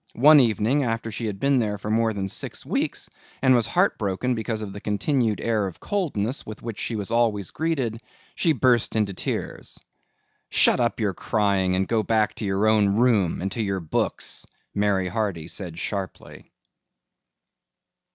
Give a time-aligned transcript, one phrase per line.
[0.17, 3.07] One evening after she had been there for more than six weeks
[3.39, 7.51] and was heartbroken because of the continued air of coldness with which she was always
[7.51, 8.01] greeted,
[8.33, 9.79] she burst into tears.
[10.49, 14.47] "Shut up your crying and go back to your own room and to your books,"
[14.73, 16.51] Mary Hardy said sharply.